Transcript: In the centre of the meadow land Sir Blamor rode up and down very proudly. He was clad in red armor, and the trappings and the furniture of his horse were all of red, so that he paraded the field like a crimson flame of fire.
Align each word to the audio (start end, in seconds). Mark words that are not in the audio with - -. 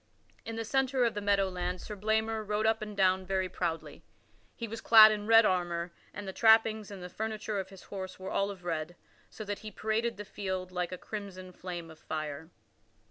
In 0.45 0.55
the 0.55 0.65
centre 0.65 1.05
of 1.05 1.13
the 1.13 1.21
meadow 1.21 1.47
land 1.47 1.79
Sir 1.79 1.95
Blamor 1.95 2.43
rode 2.43 2.65
up 2.65 2.81
and 2.81 2.97
down 2.97 3.23
very 3.23 3.47
proudly. 3.47 4.01
He 4.55 4.67
was 4.67 4.81
clad 4.81 5.11
in 5.11 5.27
red 5.27 5.45
armor, 5.45 5.91
and 6.11 6.27
the 6.27 6.33
trappings 6.33 6.89
and 6.89 7.03
the 7.03 7.07
furniture 7.09 7.59
of 7.59 7.69
his 7.69 7.83
horse 7.83 8.17
were 8.17 8.31
all 8.31 8.49
of 8.49 8.63
red, 8.65 8.95
so 9.29 9.43
that 9.45 9.59
he 9.59 9.69
paraded 9.69 10.17
the 10.17 10.25
field 10.25 10.71
like 10.71 10.91
a 10.91 10.97
crimson 10.97 11.51
flame 11.51 11.91
of 11.91 11.99
fire. 11.99 12.49